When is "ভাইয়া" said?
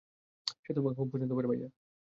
1.47-1.67